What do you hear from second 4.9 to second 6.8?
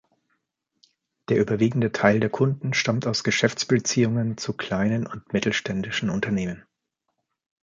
und mittelständischen Unternehmen.